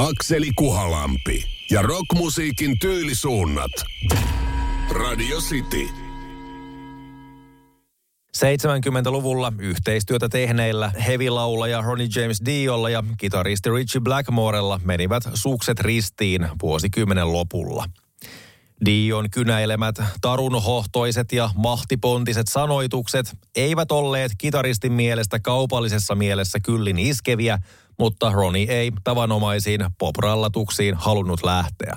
Akseli 0.00 0.50
Kuhalampi 0.56 1.44
ja 1.70 1.82
rockmusiikin 1.82 2.78
tyylisuunnat. 2.78 3.70
Radio 4.90 5.38
City. 5.38 5.88
70-luvulla 8.36 9.52
yhteistyötä 9.58 10.28
tehneillä 10.28 10.92
heavy-laulaja 11.06 11.80
Ronnie 11.80 12.08
James 12.16 12.42
Diolla 12.46 12.90
ja 12.90 13.04
kitaristi 13.18 13.70
Richie 13.70 14.00
Blackmorella 14.00 14.80
menivät 14.84 15.22
sukset 15.34 15.80
ristiin 15.80 16.48
vuosikymmenen 16.62 17.32
lopulla. 17.32 17.84
Dion 18.84 19.30
kynäilemät, 19.30 19.96
tarunhohtoiset 20.20 21.32
ja 21.32 21.50
mahtipontiset 21.56 22.46
sanoitukset 22.48 23.36
eivät 23.56 23.92
olleet 23.92 24.32
kitaristin 24.38 24.92
mielestä 24.92 25.40
kaupallisessa 25.40 26.14
mielessä 26.14 26.60
kyllin 26.60 26.98
iskeviä, 26.98 27.58
mutta 28.00 28.32
Ronnie 28.32 28.72
ei 28.72 28.92
tavanomaisiin 29.04 29.80
poprallatuksiin 29.98 30.94
halunnut 30.94 31.42
lähteä. 31.42 31.96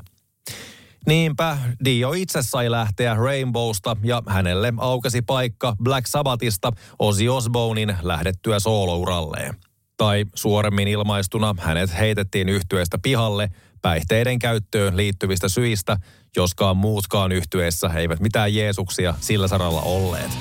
Niinpä 1.08 1.58
Dio 1.86 2.14
itse 2.14 2.42
sai 2.42 2.72
lähteä 2.72 3.14
Rainbowsta 3.14 3.98
ja 4.04 4.24
hänelle 4.28 4.74
aukesi 4.78 5.22
paikka 5.22 5.76
Black 5.84 6.08
Sabbathista 6.08 6.72
Ozzy 7.00 7.28
Osbournein 7.28 7.98
lähdettyä 8.02 8.60
soolouralleen. 8.60 9.56
Tai 9.98 10.26
suoremmin 10.36 10.88
ilmaistuna 10.88 11.56
hänet 11.60 11.98
heitettiin 12.00 12.50
yhtyeestä 12.50 12.98
pihalle 13.04 13.50
päihteiden 13.82 14.40
käyttöön 14.40 14.98
liittyvistä 14.98 15.50
syistä, 15.50 15.98
joskaan 16.36 16.78
muutkaan 16.78 17.32
yhtyeessä 17.32 17.88
eivät 17.88 18.20
mitään 18.20 18.56
Jeesuksia 18.56 19.14
sillä 19.20 19.48
saralla 19.48 19.82
olleet. 19.82 20.32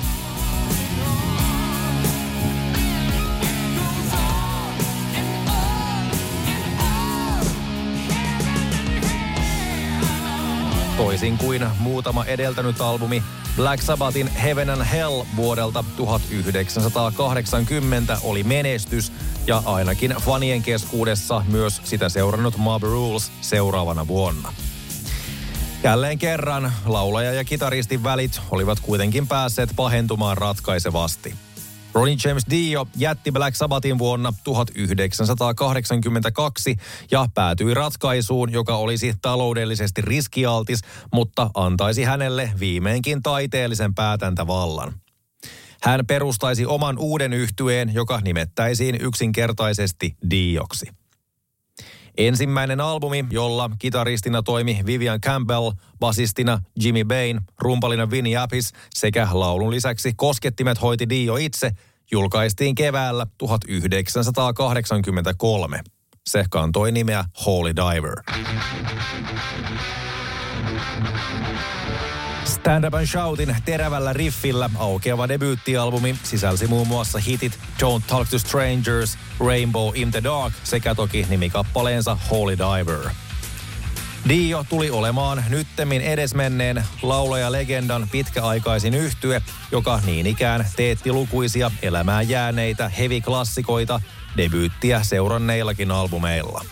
Toisin 11.23 11.37
kuin 11.37 11.67
muutama 11.79 12.25
edeltänyt 12.25 12.81
albumi, 12.81 13.23
Black 13.55 13.83
Sabbathin 13.83 14.27
Heaven 14.27 14.69
and 14.69 14.83
Hell 14.83 15.23
vuodelta 15.35 15.83
1980 15.95 18.17
oli 18.23 18.43
menestys 18.43 19.11
ja 19.47 19.63
ainakin 19.65 20.15
fanien 20.21 20.61
keskuudessa 20.61 21.45
myös 21.51 21.81
sitä 21.83 22.09
seurannut 22.09 22.57
Mob 22.57 22.83
Rules 22.83 23.31
seuraavana 23.41 24.07
vuonna. 24.07 24.53
Jälleen 25.83 26.17
kerran 26.17 26.73
laulaja 26.85 27.33
ja 27.33 27.43
kitaristin 27.43 28.03
välit 28.03 28.41
olivat 28.51 28.79
kuitenkin 28.79 29.27
päässeet 29.27 29.69
pahentumaan 29.75 30.37
ratkaisevasti– 30.37 31.35
Ronnie 31.93 32.17
James 32.25 32.43
Dio 32.49 32.87
jätti 32.95 33.31
Black 33.31 33.55
Sabbathin 33.55 33.97
vuonna 33.97 34.33
1982 34.43 36.75
ja 37.11 37.25
päätyi 37.33 37.73
ratkaisuun, 37.73 38.51
joka 38.51 38.75
olisi 38.75 39.13
taloudellisesti 39.21 40.01
riskialtis, 40.01 40.79
mutta 41.13 41.49
antaisi 41.53 42.03
hänelle 42.03 42.51
viimeinkin 42.59 43.23
taiteellisen 43.23 43.93
päätäntävallan. 43.93 44.93
Hän 45.81 46.07
perustaisi 46.07 46.65
oman 46.65 46.97
uuden 46.97 47.33
yhtyeen, 47.33 47.93
joka 47.93 48.21
nimettäisiin 48.21 48.97
yksinkertaisesti 49.01 50.15
Dioksi. 50.29 51.02
Ensimmäinen 52.17 52.81
albumi, 52.81 53.25
jolla 53.29 53.69
kitaristina 53.79 54.43
toimi 54.43 54.79
Vivian 54.85 55.21
Campbell, 55.21 55.71
basistina 55.99 56.59
Jimmy 56.83 57.05
Bain, 57.05 57.41
rumpalina 57.59 58.11
Vinnie 58.11 58.37
Appice 58.37 58.69
sekä 58.89 59.27
laulun 59.31 59.71
lisäksi 59.71 60.13
koskettimet 60.15 60.81
hoiti 60.81 61.09
Dio 61.09 61.35
itse, 61.35 61.71
julkaistiin 62.11 62.75
keväällä 62.75 63.27
1983. 63.37 65.79
Se 66.25 66.45
kantoi 66.49 66.91
nimeä 66.91 67.25
Holy 67.45 67.73
Diver. 67.75 68.13
Stand 72.63 73.05
Shoutin 73.05 73.55
terävällä 73.65 74.13
riffillä 74.13 74.69
aukeava 74.75 75.27
debyyttialbumi 75.27 76.15
sisälsi 76.23 76.67
muun 76.67 76.87
muassa 76.87 77.19
hitit 77.19 77.59
Don't 77.83 78.01
Talk 78.07 78.29
to 78.29 78.39
Strangers, 78.39 79.17
Rainbow 79.39 79.91
in 79.95 80.11
the 80.11 80.23
Dark 80.23 80.53
sekä 80.63 80.95
toki 80.95 81.25
nimikappaleensa 81.29 82.17
Holy 82.31 82.57
Diver. 82.57 83.09
Dio 84.29 84.65
tuli 84.69 84.89
olemaan 84.89 85.43
nyttemmin 85.49 86.01
edesmenneen 86.01 86.83
laulaja-legendan 87.01 88.07
pitkäaikaisin 88.11 88.93
yhtye, 88.93 89.41
joka 89.71 90.01
niin 90.05 90.27
ikään 90.27 90.65
teetti 90.75 91.11
lukuisia 91.11 91.71
elämään 91.81 92.29
jääneitä 92.29 92.91
heavy-klassikoita 92.97 94.01
debyyttiä 94.37 95.03
seuranneillakin 95.03 95.91
albumeilla. 95.91 96.65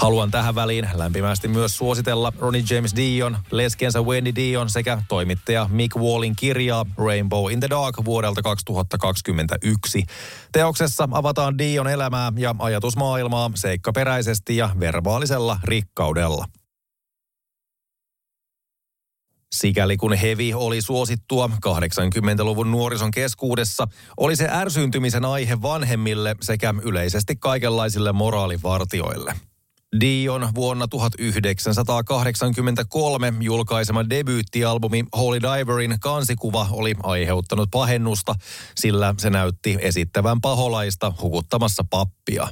Haluan 0.00 0.30
tähän 0.30 0.54
väliin 0.54 0.88
lämpimästi 0.94 1.48
myös 1.48 1.76
suositella 1.76 2.32
Ronnie 2.38 2.64
James 2.70 2.96
Dion, 2.96 3.38
leskensä 3.50 4.02
Wendy 4.02 4.34
Dion 4.34 4.70
sekä 4.70 5.02
toimittaja 5.08 5.68
Mick 5.70 5.96
Wallin 5.96 6.36
kirjaa 6.36 6.86
Rainbow 6.98 7.52
in 7.52 7.60
the 7.60 7.70
Dark 7.70 7.94
vuodelta 8.04 8.42
2021. 8.42 10.04
Teoksessa 10.52 11.08
avataan 11.10 11.58
Dion 11.58 11.88
elämää 11.88 12.32
ja 12.36 12.54
ajatusmaailmaa 12.58 13.50
seikkaperäisesti 13.54 14.56
ja 14.56 14.70
verbaalisella 14.80 15.60
rikkaudella. 15.64 16.44
Sikäli 19.52 19.96
kun 19.96 20.14
hevi 20.14 20.54
oli 20.54 20.82
suosittua 20.82 21.50
80-luvun 21.66 22.70
nuorison 22.70 23.10
keskuudessa, 23.10 23.88
oli 24.16 24.36
se 24.36 24.48
ärsyyntymisen 24.50 25.24
aihe 25.24 25.62
vanhemmille 25.62 26.36
sekä 26.42 26.74
yleisesti 26.82 27.36
kaikenlaisille 27.36 28.12
moraalivartioille– 28.12 29.34
Dion 30.00 30.48
vuonna 30.54 30.88
1983 30.88 33.32
julkaisema 33.40 34.10
debyyttialbumi 34.10 35.04
Holy 35.16 35.40
Diverin 35.42 36.00
kansikuva 36.00 36.66
oli 36.70 36.94
aiheuttanut 37.02 37.70
pahennusta, 37.70 38.34
sillä 38.74 39.14
se 39.18 39.30
näytti 39.30 39.78
esittävän 39.80 40.40
paholaista 40.40 41.12
hukuttamassa 41.22 41.84
pappia. 41.90 42.48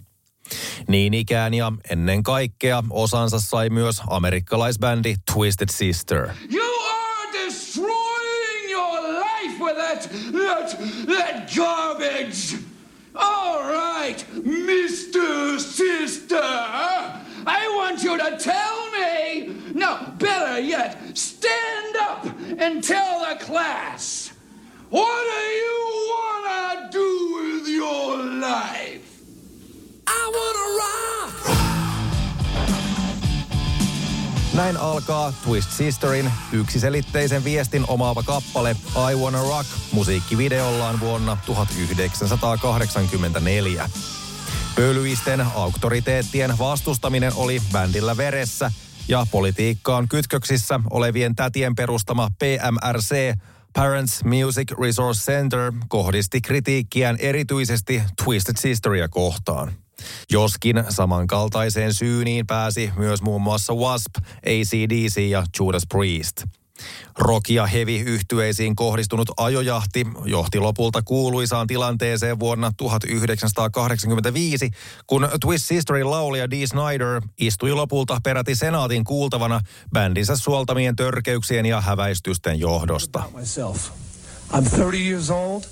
Niin 0.89 1.15
ikään 1.15 1.55
ja 1.55 1.73
ennen 1.91 2.23
kaikkea 2.23 2.85
osansa 2.91 3.41
sai 3.41 3.71
myös 3.71 4.03
amerikkalaisbändi 4.07 5.15
Twisted 5.35 5.69
Sister. 5.71 6.29
You 6.53 6.81
are 6.91 7.33
destroying 7.33 8.71
your 8.71 9.01
life 9.03 9.65
with 9.65 9.77
that, 9.77 10.11
that, 10.33 10.79
that 11.07 11.51
garbage! 11.57 12.57
All 13.15 13.63
right, 13.63 14.27
Mr. 14.45 15.61
Sister! 15.61 17.18
I 17.49 17.69
want 17.77 18.03
you 18.05 18.19
to 18.19 18.37
tell 18.37 18.91
me. 18.91 19.47
No, 19.75 19.99
better 20.19 20.59
yet, 20.59 20.99
stand 21.15 21.97
up 21.97 22.25
and 22.59 22.85
tell 22.85 23.21
the 23.21 23.37
class. 23.47 24.33
What 24.91 25.25
do 25.25 25.41
you 25.63 25.79
want 26.13 26.45
to 26.47 26.89
do 26.99 27.35
with 27.35 27.69
your 27.69 28.17
life? 28.41 29.03
I 30.07 30.31
want 30.35 30.57
to 30.57 30.77
rock! 30.79 31.35
Näin 34.53 34.77
alkaa 34.77 35.33
Twist 35.45 35.71
Sisterin 35.71 36.33
yksiselitteisen 36.53 37.45
viestin 37.45 37.85
omaava 37.89 38.23
kappale 38.23 38.77
I 39.11 39.15
Wanna 39.15 39.43
Rock 39.43 39.67
musiikkivideollaan 39.93 41.01
vuonna 41.01 41.37
1984. 41.37 44.18
Pölyisten 44.79 45.41
auktoriteettien 45.55 46.59
vastustaminen 46.59 47.33
oli 47.37 47.61
bändillä 47.73 48.17
veressä 48.17 48.73
ja 49.09 49.27
politiikkaan 49.31 50.09
kytköksissä 50.09 50.81
olevien 50.91 51.35
tätien 51.37 51.75
perustama 51.75 52.29
PMRC 52.39 53.35
Parents 53.73 54.25
Music 54.25 54.73
Resource 54.81 55.33
Center 55.33 55.73
kohdisti 55.89 56.41
kritiikkiään 56.41 57.17
erityisesti 57.21 58.03
Twisted 58.25 58.57
Sisteria 58.59 59.09
kohtaan. 59.09 59.73
Joskin 60.31 60.85
samankaltaiseen 60.89 61.95
syyniin 61.95 62.47
pääsi 62.47 62.91
myös 62.97 63.23
muun 63.23 63.43
muassa 63.43 63.75
Wasp, 63.75 64.17
ACDC 64.47 65.21
ja 65.21 65.45
Judas 65.61 65.83
Priest– 65.89 66.43
Rock- 67.19 67.51
ja 67.51 67.67
heavy-yhtyeisiin 67.67 68.77
kohdistunut 68.77 69.31
ajojahti 69.37 70.07
johti 70.25 70.59
lopulta 70.59 71.03
kuuluisaan 71.03 71.67
tilanteeseen 71.67 72.39
vuonna 72.41 72.73
1985, 72.77 74.71
kun 75.07 75.29
Twist 75.41 75.65
Sisterin 75.67 76.11
laulija 76.11 76.51
Dee 76.51 76.67
Snyder 76.67 77.23
istui 77.39 77.73
lopulta 77.73 78.21
peräti 78.25 78.55
senaatin 78.55 79.05
kuultavana 79.05 79.61
bändinsä 79.93 80.37
suoltamien 80.37 80.97
törkeyksien 80.97 81.67
ja 81.67 81.81
häväistysten 81.81 82.61
johdosta. 82.61 83.23
I'm 84.53 84.71
30 84.71 84.97
years 85.09 85.31
old. 85.31 85.63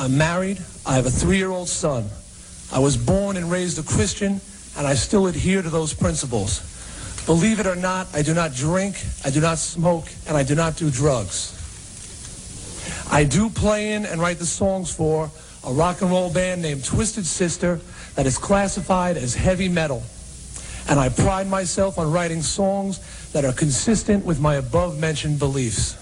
I'm 0.00 0.12
married. 0.12 0.56
I 0.86 0.94
have 0.94 1.08
a 1.08 1.10
three-year-old 1.10 1.66
son. 1.66 2.04
I 2.76 2.78
was 2.78 2.96
born 2.98 3.36
and 3.36 3.50
raised 3.50 3.78
a 3.78 3.82
Christian, 3.82 4.40
and 4.76 4.92
I 4.92 4.96
still 4.96 5.26
adhere 5.26 5.62
to 5.62 5.70
those 5.70 5.96
principles. 5.96 6.62
Believe 7.26 7.60
it 7.60 7.66
or 7.66 7.76
not, 7.76 8.08
I 8.14 8.22
do 8.22 8.34
not 8.34 8.54
drink, 8.54 8.96
I 9.24 9.30
do 9.30 9.40
not 9.40 9.58
smoke, 9.58 10.08
and 10.26 10.36
I 10.36 10.42
do 10.42 10.54
not 10.54 10.76
do 10.76 10.90
drugs. 10.90 11.58
I 13.10 13.24
do 13.24 13.48
play 13.48 13.92
in 13.92 14.06
and 14.06 14.20
write 14.20 14.38
the 14.38 14.46
songs 14.46 14.92
for 14.94 15.30
a 15.64 15.72
rock 15.72 16.02
and 16.02 16.10
roll 16.10 16.32
band 16.32 16.62
named 16.62 16.84
Twisted 16.84 17.24
Sister 17.24 17.80
that 18.16 18.26
is 18.26 18.38
classified 18.38 19.16
as 19.16 19.34
heavy 19.34 19.68
metal. 19.68 20.02
and 20.88 20.98
I 20.98 21.10
pride 21.10 21.48
myself 21.48 21.96
on 21.96 22.10
writing 22.10 22.42
songs 22.42 22.98
that 23.32 23.44
are 23.44 23.52
consistent 23.52 24.24
with 24.24 24.40
my 24.40 24.56
above 24.56 24.98
mentioned 24.98 25.38
beliefs. 25.38 25.96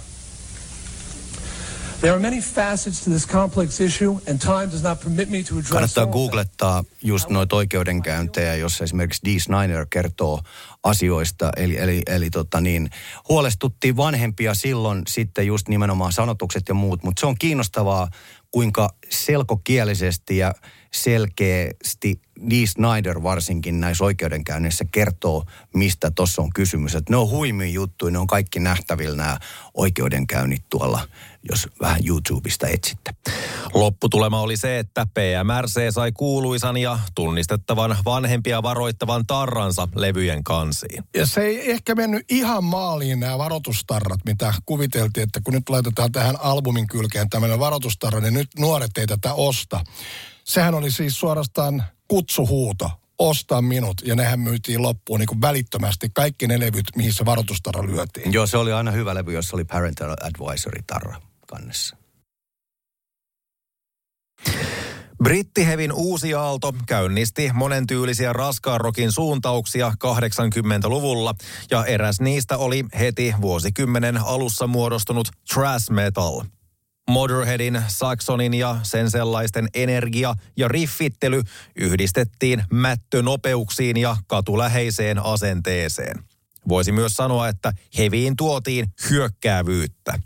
There 2.00 2.14
are 2.14 2.20
many 2.20 2.40
facets 2.40 3.04
to 3.04 3.10
this 3.10 3.26
complex 3.26 3.80
issue, 3.80 4.20
and 4.26 4.38
time 4.38 4.70
does 4.72 4.82
not 4.82 5.00
permit 5.00 5.30
me 5.30 5.42
to 5.42 5.54
address 5.54 5.70
Kannattaa 5.70 6.06
googlettaa 6.06 6.84
just 7.02 7.30
noita 7.30 7.56
oikeudenkäyntejä, 7.56 8.54
jos 8.54 8.80
esimerkiksi 8.80 9.20
Dee 9.24 9.38
Snyder 9.38 9.86
kertoo 9.90 10.40
asioista. 10.82 11.50
Eli, 11.56 11.78
eli, 11.78 12.02
eli 12.06 12.30
tota 12.30 12.60
niin, 12.60 12.90
huolestuttiin 13.28 13.96
vanhempia 13.96 14.54
silloin 14.54 15.02
sitten 15.08 15.46
just 15.46 15.68
nimenomaan 15.68 16.12
sanotukset 16.12 16.68
ja 16.68 16.74
muut. 16.74 17.02
Mutta 17.02 17.20
se 17.20 17.26
on 17.26 17.38
kiinnostavaa, 17.38 18.08
kuinka 18.50 18.94
selkokielisesti 19.10 20.36
ja 20.36 20.54
selkeästi 20.92 22.20
Dee 22.50 22.66
Snyder 22.66 23.22
varsinkin 23.22 23.80
näissä 23.80 24.04
oikeudenkäynnissä 24.04 24.84
kertoo, 24.92 25.44
mistä 25.74 26.10
tuossa 26.10 26.42
on 26.42 26.50
kysymys. 26.54 26.94
Et 26.94 27.08
ne 27.08 27.16
on 27.16 27.30
huimia 27.30 27.68
juttuja, 27.68 28.12
ne 28.12 28.18
on 28.18 28.26
kaikki 28.26 28.60
nähtävillä 28.60 29.16
nämä 29.16 29.38
oikeudenkäynnit 29.74 30.62
tuolla, 30.70 31.08
jos 31.42 31.68
vähän 31.80 32.00
YouTubesta 32.06 32.68
etsitte. 32.68 33.14
Lopputulema 33.74 34.40
oli 34.40 34.56
se, 34.56 34.78
että 34.78 35.06
PMRC 35.06 35.94
sai 35.94 36.12
kuuluisan 36.12 36.76
ja 36.76 36.98
tunnistettavan 37.14 37.96
vanhempia 38.04 38.62
varoittavan 38.62 39.26
tarransa 39.26 39.88
levyjen 39.94 40.44
kansiin. 40.44 41.04
Ja 41.14 41.26
se 41.26 41.40
ei 41.40 41.70
ehkä 41.70 41.94
mennyt 41.94 42.24
ihan 42.30 42.64
maaliin 42.64 43.20
nämä 43.20 43.38
varoitustarrat, 43.38 44.20
mitä 44.24 44.54
kuviteltiin, 44.66 45.24
että 45.24 45.40
kun 45.44 45.54
nyt 45.54 45.68
laitetaan 45.68 46.12
tähän 46.12 46.36
albumin 46.40 46.86
kylkeen 46.86 47.30
tämmöinen 47.30 47.58
varoitustarra, 47.58 48.20
niin 48.20 48.34
nyt 48.34 48.48
nuoret 48.58 48.98
ei 49.00 49.06
tätä 49.06 49.34
osta. 49.34 49.84
Sehän 50.44 50.74
oli 50.74 50.90
siis 50.90 51.20
suorastaan 51.20 51.84
kutsuhuuto, 52.08 52.90
ostaa 53.18 53.62
minut, 53.62 54.02
ja 54.04 54.16
nehän 54.16 54.40
myytiin 54.40 54.82
loppuun 54.82 55.20
niin 55.20 55.28
kuin 55.28 55.40
välittömästi 55.40 56.10
kaikki 56.14 56.46
ne 56.46 56.60
levyt, 56.60 56.84
mihin 56.96 57.12
se 57.12 57.24
varoitustarra 57.24 57.86
lyötiin. 57.86 58.32
Joo, 58.32 58.46
se 58.46 58.56
oli 58.56 58.72
aina 58.72 58.90
hyvä 58.90 59.14
levy, 59.14 59.32
jos 59.32 59.54
oli 59.54 59.64
Parental 59.64 60.16
Advisory 60.20 60.82
tarra 60.86 61.20
kannessa. 61.46 61.96
Brittihevin 65.22 65.92
uusi 65.92 66.34
aalto 66.34 66.74
käynnisti 66.86 67.50
monentyylisiä 67.54 68.32
raskaan 68.32 68.80
rokin 68.80 69.12
suuntauksia 69.12 69.92
80-luvulla 70.04 71.34
ja 71.70 71.84
eräs 71.84 72.20
niistä 72.20 72.58
oli 72.58 72.84
heti 72.98 73.34
vuosikymmenen 73.40 74.16
alussa 74.16 74.66
muodostunut 74.66 75.28
thrash 75.54 75.90
metal. 75.90 76.42
Motorheadin, 77.10 77.82
Saxonin 77.88 78.54
ja 78.54 78.76
sen 78.82 79.10
sellaisten 79.10 79.68
energia 79.74 80.34
ja 80.56 80.68
riffittely 80.68 81.42
yhdistettiin 81.76 82.64
mättönopeuksiin 82.72 83.96
ja 83.96 84.16
katuläheiseen 84.26 85.24
asenteeseen. 85.24 86.24
Voisi 86.68 86.92
myös 86.92 87.12
sanoa, 87.12 87.48
että 87.48 87.72
heviin 87.98 88.36
tuotiin 88.36 88.86
hyökkäävyyttä. 89.10 90.18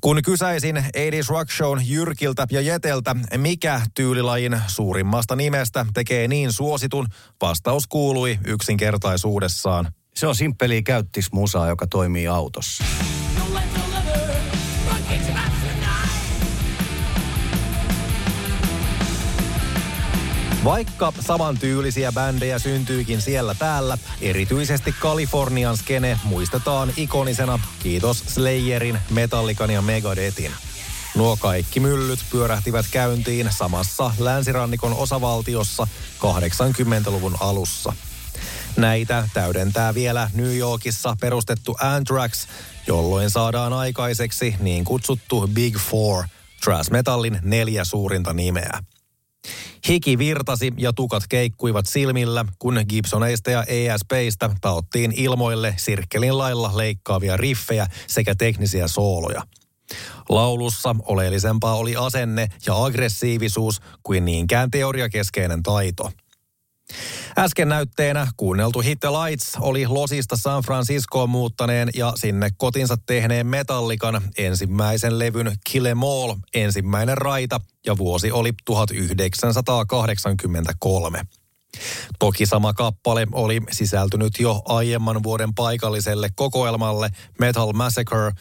Kun 0.00 0.20
kysäisin 0.24 0.76
80s 0.76 1.28
Rock 1.28 1.50
Shown 1.50 1.80
Jyrkiltä 1.86 2.46
ja 2.50 2.60
Jeteltä, 2.60 3.16
mikä 3.36 3.80
tyylilajin 3.94 4.60
suurimmasta 4.66 5.36
nimestä 5.36 5.86
tekee 5.94 6.28
niin 6.28 6.52
suositun, 6.52 7.06
vastaus 7.40 7.86
kuului 7.86 8.38
yksinkertaisuudessaan. 8.46 9.92
Se 10.14 10.26
on 10.26 10.34
simppeliä 10.34 10.82
käyttismusaa, 10.82 11.68
joka 11.68 11.86
toimii 11.86 12.26
autossa. 12.26 12.84
Vaikka 20.64 21.12
samantyylisiä 21.20 22.12
bändejä 22.12 22.58
syntyykin 22.58 23.22
siellä 23.22 23.54
täällä, 23.54 23.98
erityisesti 24.20 24.94
Kalifornian 25.00 25.76
skene 25.76 26.18
muistetaan 26.24 26.92
ikonisena, 26.96 27.58
kiitos 27.82 28.18
Slayerin, 28.18 28.98
Metallican 29.10 29.70
ja 29.70 29.82
Megadethin. 29.82 30.52
Nuo 31.16 31.36
kaikki 31.36 31.80
myllyt 31.80 32.18
pyörähtivät 32.30 32.86
käyntiin 32.90 33.50
samassa 33.50 34.10
länsirannikon 34.18 34.94
osavaltiossa 34.94 35.86
80-luvun 36.18 37.36
alussa. 37.40 37.92
Näitä 38.76 39.28
täydentää 39.34 39.94
vielä 39.94 40.30
New 40.34 40.56
Yorkissa 40.56 41.16
perustettu 41.20 41.76
Anthrax, 41.80 42.46
jolloin 42.86 43.30
saadaan 43.30 43.72
aikaiseksi 43.72 44.56
niin 44.60 44.84
kutsuttu 44.84 45.48
Big 45.54 45.76
Four, 45.78 46.24
thrash 46.64 46.90
metallin 46.90 47.38
neljä 47.42 47.84
suurinta 47.84 48.32
nimeä. 48.32 48.78
Hiki 49.88 50.18
virtasi 50.18 50.72
ja 50.78 50.92
tukat 50.92 51.22
keikkuivat 51.28 51.86
silmillä, 51.86 52.44
kun 52.58 52.84
Gibsoneista 52.88 53.50
ja 53.50 53.64
ESPistä 53.64 54.50
taottiin 54.60 55.12
ilmoille 55.16 55.74
sirkkelin 55.76 56.38
lailla 56.38 56.76
leikkaavia 56.76 57.36
riffejä 57.36 57.86
sekä 58.06 58.34
teknisiä 58.34 58.88
sooloja. 58.88 59.42
Laulussa 60.28 60.96
oleellisempaa 61.02 61.74
oli 61.74 61.96
asenne 61.96 62.48
ja 62.66 62.84
aggressiivisuus 62.84 63.80
kuin 64.02 64.24
niinkään 64.24 64.70
teoriakeskeinen 64.70 65.62
taito. 65.62 66.10
Äsken 67.38 67.68
näytteenä 67.68 68.26
kuunneltu 68.36 68.80
Hit 68.80 69.00
the 69.00 69.08
Lights 69.08 69.56
oli 69.60 69.86
Losista 69.86 70.36
San 70.36 70.62
Franciscoon 70.62 71.30
muuttaneen 71.30 71.90
ja 71.94 72.12
sinne 72.16 72.50
kotinsa 72.56 72.96
tehneen 73.06 73.46
Metallikan 73.46 74.22
ensimmäisen 74.38 75.18
levyn 75.18 75.52
Kill 75.70 75.86
Em 75.86 76.02
All 76.02 76.34
ensimmäinen 76.54 77.18
raita 77.18 77.60
ja 77.86 77.98
vuosi 77.98 78.32
oli 78.32 78.52
1983. 78.64 81.22
Toki 82.18 82.46
sama 82.46 82.72
kappale 82.72 83.26
oli 83.32 83.60
sisältynyt 83.70 84.32
jo 84.38 84.62
aiemman 84.64 85.22
vuoden 85.22 85.54
paikalliselle 85.54 86.30
kokoelmalle 86.34 87.10
Metal 87.38 87.72
Massacre, 87.72 88.32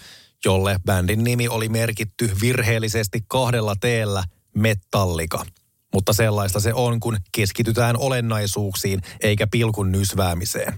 jolle 0.45 0.79
bändin 0.85 1.23
nimi 1.23 1.47
oli 1.47 1.69
merkitty 1.69 2.31
virheellisesti 2.41 3.23
kahdella 3.27 3.75
teellä 3.75 4.23
Metallika– 4.53 5.45
mutta 5.93 6.13
sellaista 6.13 6.59
se 6.59 6.73
on, 6.73 6.99
kun 6.99 7.17
keskitytään 7.31 7.97
olennaisuuksiin 7.97 9.01
eikä 9.21 9.47
pilkun 9.47 9.91
nysväämiseen. 9.91 10.73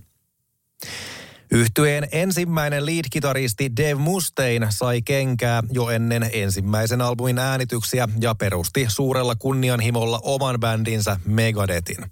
Yhtyeen 1.52 2.08
ensimmäinen 2.12 2.86
lead-kitaristi 2.86 3.72
Dave 3.78 3.96
Mustaine 3.96 4.68
sai 4.70 5.02
kenkää 5.02 5.64
jo 5.72 5.90
ennen 5.90 6.30
ensimmäisen 6.34 7.02
albumin 7.02 7.40
äänityksiä 7.40 8.08
ja 8.22 8.36
perusti 8.36 8.86
suurella 8.90 9.36
kunnianhimolla 9.36 10.20
oman 10.24 10.60
bändinsä 10.60 11.20
Megadethin. 11.26 12.12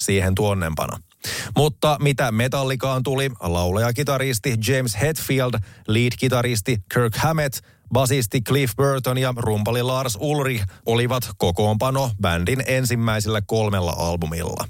Siihen 0.00 0.34
tuonnempana. 0.34 0.98
Mutta 1.56 1.96
mitä 2.00 2.32
metallikaan 2.32 3.02
tuli, 3.02 3.30
laulaja-kitaristi 3.40 4.54
James 4.68 5.00
Hetfield, 5.00 5.54
lead-kitaristi 5.88 6.76
Kirk 6.94 7.16
Hammett– 7.16 7.58
Basisti 7.92 8.42
Cliff 8.42 8.76
Burton 8.76 9.18
ja 9.18 9.34
rumpali 9.36 9.82
Lars 9.82 10.18
Ulrich 10.20 10.64
olivat 10.86 11.30
kokoonpano 11.36 12.10
bändin 12.22 12.62
ensimmäisellä 12.66 13.40
kolmella 13.46 13.92
albumilla. 13.92 14.68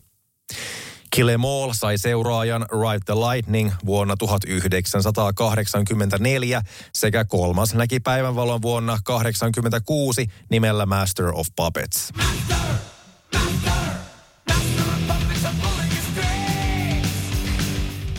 Kill 1.10 1.28
Em 1.28 1.44
All 1.44 1.72
sai 1.72 1.98
seuraajan 1.98 2.62
Ride 2.62 3.04
the 3.04 3.14
Lightning 3.14 3.70
vuonna 3.86 4.16
1984 4.16 6.62
sekä 6.92 7.24
kolmas 7.24 7.74
näki 7.74 8.00
päivänvalon 8.00 8.62
vuonna 8.62 8.98
1986 9.04 10.26
nimellä 10.50 10.86
Master 10.86 11.30
of 11.34 11.46
Puppets. 11.56 12.12
Master. 12.16 12.65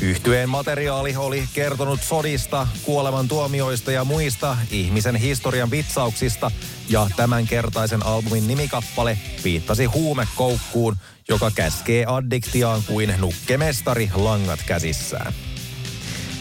Yhtyeen 0.08 0.50
materiaali 0.50 1.16
oli 1.16 1.44
kertonut 1.54 2.04
sodista, 2.04 2.68
kuolemantuomioista 2.84 3.92
ja 3.92 4.04
muista 4.04 4.58
ihmisen 4.72 5.16
historian 5.16 5.72
vitsauksista, 5.72 6.52
ja 6.90 7.08
tämänkertaisen 7.16 8.06
albumin 8.06 8.48
nimikappale 8.48 9.18
viittasi 9.44 9.86
huumekoukkuun, 9.86 10.96
joka 11.30 11.52
käskee 11.56 12.06
addiktiaan 12.06 12.82
kuin 12.88 13.14
nukkemestari 13.18 14.10
langat 14.16 14.60
käsissään. 14.66 15.34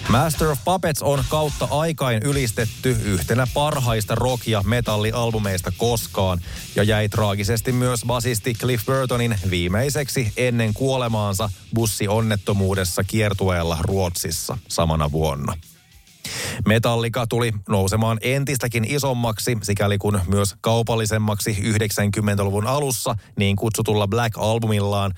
Master 0.09 0.49
of 0.49 0.59
Puppets 0.65 1.03
on 1.03 1.25
kautta 1.29 1.69
aikain 1.71 2.23
ylistetty 2.23 2.97
yhtenä 3.05 3.47
parhaista 3.55 4.15
rock- 4.15 4.47
ja 4.47 4.63
metallialbumeista 4.63 5.73
koskaan 5.77 6.41
ja 6.77 6.83
jäi 6.83 7.09
traagisesti 7.09 7.73
myös 7.73 8.03
basisti 8.07 8.55
Cliff 8.55 8.87
Burtonin 8.87 9.39
viimeiseksi 9.51 10.33
ennen 10.37 10.75
kuolemaansa 10.75 11.51
bussionnettomuudessa 11.75 13.05
kiertueella 13.05 13.79
Ruotsissa 13.81 14.59
samana 14.69 15.13
vuonna. 15.13 15.55
Metallika 16.66 17.26
tuli 17.26 17.52
nousemaan 17.68 18.18
entistäkin 18.21 18.85
isommaksi, 18.85 19.59
sikäli 19.62 19.99
kun 19.99 20.21
myös 20.28 20.54
kaupallisemmaksi 20.61 21.59
90-luvun 21.62 22.66
alussa 22.66 23.14
niin 23.38 23.56
kutsutulla 23.56 24.09
Black 24.09 24.38
Albumillaan, 24.38 25.12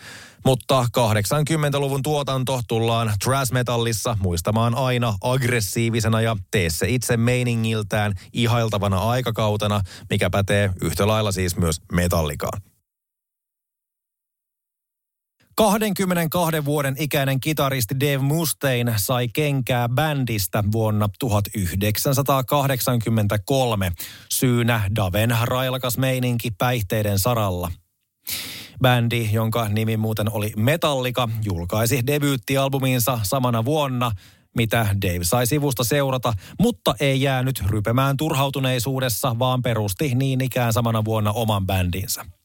mutta 0.45 0.83
80-luvun 0.83 2.03
tuotanto 2.03 2.61
tullaan 2.69 3.13
thrash 3.25 3.53
metallissa 3.53 4.17
muistamaan 4.21 4.75
aina 4.75 5.15
aggressiivisena 5.21 6.21
ja 6.21 6.37
tee 6.51 6.71
se 6.71 6.89
itse 6.89 7.17
meiningiltään 7.17 8.13
ihailtavana 8.33 8.99
aikakautena, 8.99 9.81
mikä 10.11 10.31
pätee 10.31 10.71
yhtä 10.83 11.07
lailla 11.07 11.33
siis 11.33 11.57
myös 11.57 11.81
metallikaan. 11.93 12.63
22 15.59 16.65
vuoden 16.65 16.95
ikäinen 16.99 17.41
kitaristi 17.41 18.01
Dave 18.01 18.19
Mustaine 18.19 18.95
sai 18.97 19.29
kenkää 19.29 19.89
bändistä 19.89 20.65
vuonna 20.73 21.09
1983. 21.19 23.93
Syynä 24.29 24.91
Daven 24.97 25.37
railakas 25.43 25.99
meininki 25.99 26.51
päihteiden 26.59 27.19
saralla. 27.19 27.73
Bändi, 28.83 29.29
jonka 29.33 29.69
nimi 29.69 29.97
muuten 29.97 30.33
oli 30.33 30.53
Metallica, 30.57 31.29
julkaisi 31.45 32.07
debyyttialbuminsa 32.07 33.21
samana 33.23 33.65
vuonna, 33.65 34.13
mitä 34.57 34.87
Dave 35.03 35.25
sai 35.25 35.47
sivusta 35.47 35.85
seurata, 35.85 36.33
mutta 36.61 36.95
ei 37.01 37.23
jäänyt 37.23 37.63
rypemään 37.67 38.17
turhautuneisuudessa, 38.17 39.39
vaan 39.39 39.63
perusti 39.63 40.15
niin 40.15 40.41
ikään 40.41 40.73
samana 40.73 41.05
vuonna 41.05 41.33
oman 41.33 41.67
bändinsä. 41.67 42.38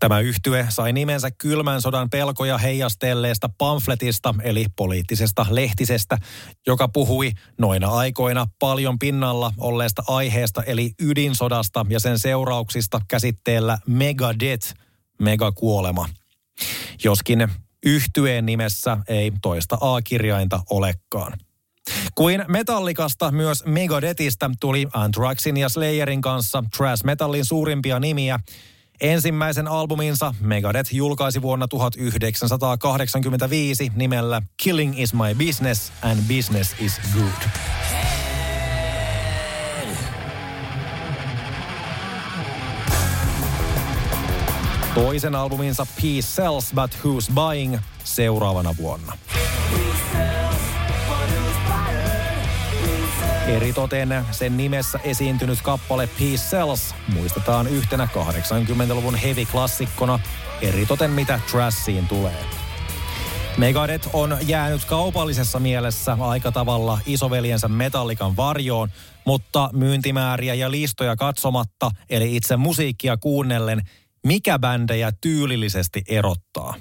Tämä 0.00 0.20
yhtye 0.20 0.66
sai 0.68 0.92
nimensä 0.92 1.30
kylmän 1.30 1.82
sodan 1.82 2.10
pelkoja 2.10 2.58
heijastelleesta 2.58 3.50
pamfletista 3.58 4.34
eli 4.42 4.66
poliittisesta 4.76 5.46
lehtisestä, 5.50 6.18
joka 6.66 6.88
puhui 6.88 7.32
noina 7.58 7.88
aikoina 7.88 8.46
paljon 8.58 8.98
pinnalla 8.98 9.52
olleesta 9.58 10.02
aiheesta 10.06 10.62
eli 10.62 10.92
ydinsodasta 11.02 11.86
ja 11.88 12.00
sen 12.00 12.18
seurauksista 12.18 13.00
käsitteellä 13.08 13.78
Megadeth, 13.86 14.74
megakuolema. 15.18 16.08
Joskin 17.04 17.48
yhtyeen 17.86 18.46
nimessä 18.46 18.98
ei 19.08 19.32
toista 19.42 19.78
A-kirjainta 19.80 20.60
olekaan. 20.70 21.38
Kuin 22.14 22.44
Metallikasta 22.48 23.32
myös 23.32 23.64
Megadethistä 23.64 24.50
tuli 24.60 24.88
Anthraxin 24.92 25.56
ja 25.56 25.68
Slayerin 25.68 26.20
kanssa 26.20 26.64
trash 26.76 27.04
metallin 27.04 27.44
suurimpia 27.44 28.00
nimiä– 28.00 28.40
Ensimmäisen 29.00 29.68
albuminsa 29.68 30.34
Megadeth 30.40 30.94
julkaisi 30.94 31.42
vuonna 31.42 31.68
1985 31.68 33.92
nimellä 33.94 34.42
Killing 34.62 35.00
is 35.00 35.14
my 35.14 35.34
business 35.46 35.92
and 36.02 36.20
business 36.28 36.74
is 36.80 37.00
good. 37.14 37.50
Toisen 44.94 45.34
albuminsa 45.34 45.86
Peace 46.02 46.22
Sells 46.22 46.72
But 46.74 46.90
Who's 47.04 47.32
Buying 47.34 47.78
seuraavana 48.04 48.74
vuonna. 48.78 49.12
Eritoten 53.46 54.24
sen 54.30 54.56
nimessä 54.56 54.98
esiintynyt 55.04 55.62
kappale 55.62 56.06
Peace 56.06 56.56
Cells 56.56 56.94
muistetaan 57.08 57.66
yhtenä 57.66 58.08
80-luvun 58.14 59.14
heavy-klassikkona, 59.14 60.20
eritoten 60.62 61.10
mitä 61.10 61.40
Trassiin 61.50 62.08
tulee. 62.08 62.44
Megadeth 63.56 64.08
on 64.12 64.38
jäänyt 64.46 64.84
kaupallisessa 64.84 65.60
mielessä 65.60 66.16
aika 66.20 66.52
tavalla 66.52 66.98
isoveljensä 67.06 67.68
Metallikan 67.68 68.36
varjoon, 68.36 68.88
mutta 69.24 69.70
myyntimääriä 69.72 70.54
ja 70.54 70.70
listoja 70.70 71.16
katsomatta, 71.16 71.90
eli 72.10 72.36
itse 72.36 72.56
musiikkia 72.56 73.16
kuunnellen, 73.16 73.80
mikä 74.26 74.58
bändejä 74.58 75.12
tyylillisesti 75.20 76.02
erottaa? 76.08 76.74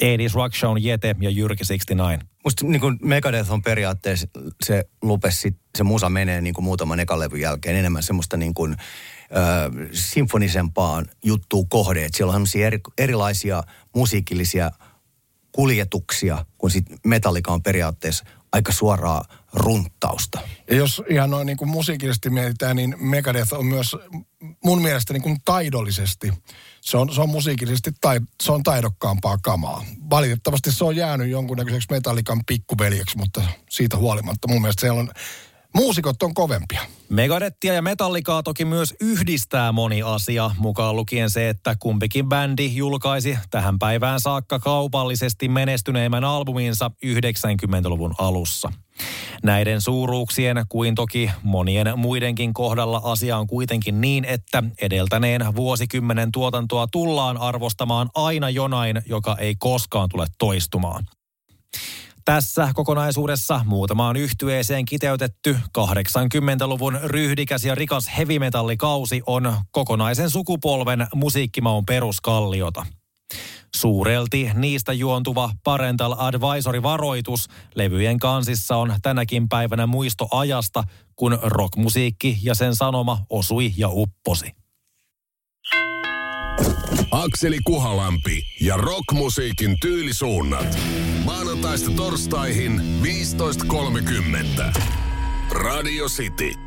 Edis 0.00 0.34
Rockshown, 0.34 0.82
Jete 0.82 1.16
ja 1.20 1.30
Jyrki 1.30 1.64
69. 1.64 2.28
Musta 2.46 2.66
niin 2.66 2.80
kuin 2.80 2.98
Megadeth 3.02 3.52
on 3.52 3.62
periaatteessa 3.62 4.26
se 4.64 4.84
lupes, 5.02 5.46
se 5.78 5.84
musa 5.84 6.08
menee 6.08 6.40
niin 6.40 6.54
kuin 6.54 6.64
muutaman 6.64 7.00
ekalevyn 7.00 7.40
jälkeen 7.40 7.76
enemmän 7.76 8.02
semmoista 8.02 8.36
niin 8.36 8.54
kuin, 8.54 8.72
ö, 8.72 9.88
sinfonisempaan 9.92 11.06
juttuun 11.24 11.68
kohde. 11.68 12.04
Että 12.04 12.16
siellä 12.16 12.32
on 12.32 12.46
eri, 12.54 12.78
erilaisia 12.98 13.62
musiikillisia 13.94 14.70
kuljetuksia, 15.52 16.44
kun 16.58 16.70
sit 16.70 16.86
Metallica 17.06 17.52
on 17.52 17.62
periaatteessa 17.62 18.24
aika 18.52 18.72
suoraa 18.72 19.24
runttausta. 19.52 20.40
Ja 20.70 20.76
jos 20.76 21.02
ihan 21.08 21.30
noin 21.30 21.46
niin 21.46 21.56
kuin 21.56 21.68
musiikillisesti 21.68 22.30
mietitään, 22.30 22.76
niin 22.76 22.94
Megadeth 22.98 23.54
on 23.54 23.66
myös 23.66 23.96
mun 24.66 24.82
mielestä 24.82 25.12
niin 25.12 25.22
kuin 25.22 25.36
taidollisesti, 25.44 26.32
se 26.80 26.96
on, 26.96 27.14
se 27.14 27.20
on 27.20 27.28
musiikillisesti 27.28 27.90
tai, 28.00 28.20
se 28.42 28.52
on 28.52 28.62
taidokkaampaa 28.62 29.38
kamaa. 29.42 29.84
Valitettavasti 30.10 30.72
se 30.72 30.84
on 30.84 30.96
jäänyt 30.96 31.30
jonkunnäköiseksi 31.30 31.88
metallikan 31.90 32.40
pikkuveljeksi, 32.46 33.18
mutta 33.18 33.42
siitä 33.70 33.96
huolimatta 33.96 34.48
mun 34.48 34.60
mielestä 34.60 34.80
siellä 34.80 35.00
on 35.00 35.10
Muusikot 35.76 36.22
on 36.22 36.34
kovempia. 36.34 36.80
Megadettia 37.08 37.74
ja 37.74 37.82
Metallicaa 37.82 38.42
toki 38.42 38.64
myös 38.64 38.94
yhdistää 39.00 39.72
moni 39.72 40.02
asia, 40.02 40.50
mukaan 40.58 40.96
lukien 40.96 41.30
se, 41.30 41.48
että 41.48 41.76
kumpikin 41.78 42.28
bändi 42.28 42.70
julkaisi 42.74 43.38
tähän 43.50 43.78
päivään 43.78 44.20
saakka 44.20 44.58
kaupallisesti 44.58 45.48
menestyneimmän 45.48 46.24
albuminsa 46.24 46.90
90-luvun 47.06 48.14
alussa. 48.18 48.72
Näiden 49.46 49.80
suuruuksien 49.80 50.64
kuin 50.68 50.94
toki 50.94 51.30
monien 51.42 51.98
muidenkin 51.98 52.54
kohdalla 52.54 53.00
asia 53.04 53.38
on 53.38 53.46
kuitenkin 53.46 54.00
niin, 54.00 54.24
että 54.24 54.62
edeltäneen 54.80 55.56
vuosikymmenen 55.56 56.32
tuotantoa 56.32 56.86
tullaan 56.92 57.36
arvostamaan 57.36 58.10
aina 58.14 58.50
jonain, 58.50 59.02
joka 59.08 59.36
ei 59.40 59.54
koskaan 59.58 60.08
tule 60.08 60.26
toistumaan. 60.38 61.04
Tässä 62.24 62.68
kokonaisuudessa 62.74 63.60
muutamaan 63.64 64.16
yhtyeeseen 64.16 64.84
kiteytetty 64.84 65.56
80-luvun 65.78 66.98
ryhdikäs 67.04 67.64
ja 67.64 67.74
rikas 67.74 68.10
heavy-metallikausi 68.18 69.22
on 69.26 69.54
kokonaisen 69.70 70.30
sukupolven 70.30 71.06
musiikkimaun 71.14 71.86
peruskalliota. 71.86 72.86
Suurelti 73.76 74.50
niistä 74.54 74.92
juontuva 74.92 75.50
Parental 75.64 76.14
Advisory-varoitus 76.18 77.48
levyjen 77.74 78.18
kansissa 78.18 78.76
on 78.76 78.94
tänäkin 79.02 79.48
päivänä 79.48 79.86
muisto 79.86 80.28
ajasta, 80.30 80.84
kun 81.16 81.38
rockmusiikki 81.42 82.38
ja 82.42 82.54
sen 82.54 82.76
sanoma 82.76 83.18
osui 83.30 83.72
ja 83.76 83.88
upposi. 83.90 84.52
Akseli 87.10 87.58
Kuhalampi 87.66 88.42
ja 88.60 88.76
rockmusiikin 88.76 89.76
tyylisuunnat. 89.80 90.78
Maanantaista 91.24 91.90
torstaihin 91.90 92.80
15.30. 93.02 94.82
Radio 95.50 96.06
City. 96.08 96.65